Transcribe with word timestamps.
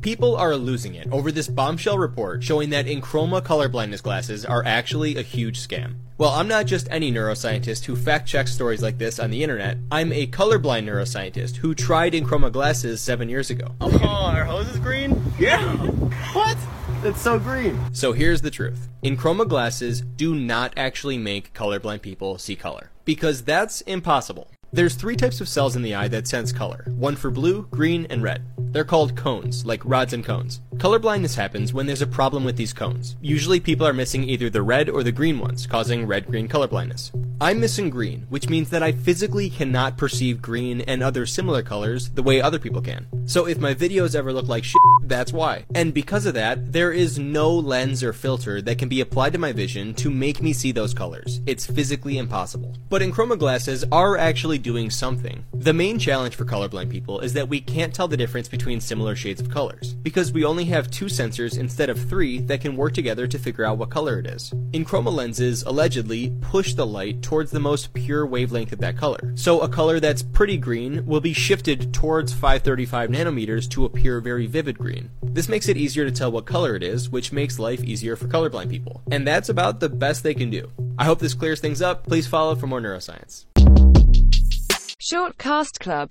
People 0.00 0.36
are 0.36 0.54
losing 0.56 0.94
it 0.94 1.08
over 1.10 1.32
this 1.32 1.48
bombshell 1.48 1.98
report 1.98 2.44
showing 2.44 2.70
that 2.70 2.86
EnChroma 2.86 3.42
colorblindness 3.42 4.00
glasses 4.00 4.44
are 4.44 4.64
actually 4.64 5.16
a 5.16 5.22
huge 5.22 5.58
scam. 5.58 5.96
Well, 6.18 6.30
I'm 6.30 6.46
not 6.46 6.66
just 6.66 6.86
any 6.90 7.10
neuroscientist 7.10 7.84
who 7.84 7.96
fact 7.96 8.28
checks 8.28 8.52
stories 8.52 8.80
like 8.80 8.98
this 8.98 9.18
on 9.18 9.30
the 9.30 9.42
internet. 9.42 9.78
I'm 9.90 10.12
a 10.12 10.28
colorblind 10.28 10.84
neuroscientist 10.84 11.56
who 11.56 11.74
tried 11.74 12.12
EnChroma 12.12 12.52
glasses 12.52 13.00
seven 13.00 13.28
years 13.28 13.50
ago. 13.50 13.74
Oh, 13.80 13.98
our 14.04 14.44
hose 14.44 14.68
is 14.68 14.78
green? 14.78 15.20
Yeah. 15.38 15.62
what? 16.32 16.56
It's 17.02 17.20
so 17.20 17.38
green. 17.38 17.78
So 17.92 18.12
here's 18.12 18.42
the 18.42 18.50
truth. 18.50 18.88
EnChroma 19.02 19.48
glasses 19.48 20.02
do 20.02 20.34
not 20.34 20.72
actually 20.76 21.18
make 21.18 21.52
colorblind 21.54 22.02
people 22.02 22.38
see 22.38 22.54
color. 22.54 22.90
Because 23.04 23.42
that's 23.42 23.80
impossible. 23.82 24.50
There's 24.70 24.94
three 24.94 25.16
types 25.16 25.40
of 25.40 25.48
cells 25.48 25.76
in 25.76 25.82
the 25.82 25.94
eye 25.94 26.08
that 26.08 26.28
sense 26.28 26.52
color. 26.52 26.84
One 26.88 27.16
for 27.16 27.30
blue, 27.30 27.66
green, 27.70 28.06
and 28.10 28.22
red. 28.22 28.42
They're 28.70 28.84
called 28.84 29.16
cones, 29.16 29.64
like 29.64 29.84
rods 29.84 30.12
and 30.12 30.24
cones. 30.24 30.60
Color 30.78 30.98
blindness 30.98 31.34
happens 31.34 31.72
when 31.72 31.86
there's 31.86 32.02
a 32.02 32.06
problem 32.06 32.44
with 32.44 32.56
these 32.56 32.74
cones. 32.74 33.16
Usually 33.22 33.60
people 33.60 33.86
are 33.86 33.94
missing 33.94 34.24
either 34.24 34.50
the 34.50 34.62
red 34.62 34.90
or 34.90 35.02
the 35.02 35.10
green 35.10 35.38
ones, 35.38 35.66
causing 35.66 36.06
red-green 36.06 36.48
color 36.48 36.68
blindness. 36.68 37.10
I'm 37.40 37.60
missing 37.60 37.88
green, 37.88 38.26
which 38.30 38.48
means 38.48 38.68
that 38.70 38.82
I 38.82 38.90
physically 38.90 39.48
cannot 39.48 39.96
perceive 39.96 40.42
green 40.42 40.80
and 40.80 41.04
other 41.04 41.24
similar 41.24 41.62
colors 41.62 42.08
the 42.08 42.22
way 42.22 42.42
other 42.42 42.58
people 42.58 42.82
can. 42.82 43.06
So 43.26 43.46
if 43.46 43.60
my 43.60 43.74
videos 43.74 44.16
ever 44.16 44.32
look 44.32 44.48
like 44.48 44.64
shit, 44.64 44.80
that's 45.04 45.32
why. 45.32 45.64
And 45.72 45.94
because 45.94 46.26
of 46.26 46.34
that, 46.34 46.72
there 46.72 46.90
is 46.90 47.16
no 47.16 47.54
lens 47.54 48.02
or 48.02 48.12
filter 48.12 48.60
that 48.62 48.78
can 48.78 48.88
be 48.88 49.00
applied 49.00 49.34
to 49.34 49.38
my 49.38 49.52
vision 49.52 49.94
to 49.94 50.10
make 50.10 50.42
me 50.42 50.52
see 50.52 50.72
those 50.72 50.92
colors. 50.92 51.40
It's 51.46 51.64
physically 51.64 52.18
impossible. 52.18 52.76
But 52.88 53.02
EnChroma 53.02 53.38
glasses 53.38 53.84
are 53.92 54.18
actually 54.18 54.58
doing 54.58 54.90
something. 54.90 55.44
The 55.54 55.72
main 55.72 56.00
challenge 56.00 56.34
for 56.34 56.44
colorblind 56.44 56.90
people 56.90 57.20
is 57.20 57.34
that 57.34 57.48
we 57.48 57.60
can't 57.60 57.94
tell 57.94 58.08
the 58.08 58.16
difference 58.16 58.48
between 58.48 58.80
similar 58.80 59.14
shades 59.14 59.40
of 59.40 59.48
colors, 59.48 59.94
because 59.94 60.32
we 60.32 60.44
only 60.44 60.64
have 60.64 60.90
two 60.90 61.06
sensors 61.06 61.56
instead 61.56 61.88
of 61.88 62.00
three 62.00 62.40
that 62.40 62.60
can 62.60 62.76
work 62.76 62.94
together 62.94 63.28
to 63.28 63.38
figure 63.38 63.64
out 63.64 63.78
what 63.78 63.90
color 63.90 64.18
it 64.18 64.26
is. 64.26 64.52
EnChroma 64.72 65.12
lenses 65.12 65.62
allegedly 65.62 66.32
push 66.40 66.74
the 66.74 66.86
light 66.86 67.22
towards 67.28 67.50
the 67.50 67.60
most 67.60 67.92
pure 67.92 68.26
wavelength 68.26 68.72
of 68.72 68.78
that 68.78 68.96
color. 68.96 69.34
So 69.34 69.60
a 69.60 69.68
color 69.68 70.00
that's 70.00 70.22
pretty 70.22 70.56
green 70.56 71.04
will 71.04 71.20
be 71.20 71.34
shifted 71.34 71.92
towards 71.92 72.32
535 72.32 73.10
nanometers 73.10 73.68
to 73.72 73.84
appear 73.84 74.18
very 74.22 74.46
vivid 74.46 74.78
green. 74.78 75.10
This 75.22 75.46
makes 75.46 75.68
it 75.68 75.76
easier 75.76 76.06
to 76.06 76.10
tell 76.10 76.32
what 76.32 76.46
color 76.46 76.74
it 76.74 76.82
is, 76.82 77.10
which 77.10 77.30
makes 77.30 77.58
life 77.58 77.84
easier 77.84 78.16
for 78.16 78.28
colorblind 78.28 78.70
people. 78.70 79.02
And 79.10 79.26
that's 79.26 79.50
about 79.50 79.78
the 79.78 79.90
best 79.90 80.22
they 80.22 80.32
can 80.32 80.48
do. 80.48 80.72
I 80.98 81.04
hope 81.04 81.18
this 81.18 81.34
clears 81.34 81.60
things 81.60 81.82
up. 81.82 82.06
Please 82.06 82.26
follow 82.26 82.54
for 82.54 82.66
more 82.66 82.80
neuroscience. 82.80 83.44
Shortcast 84.98 85.78
Club 85.78 86.06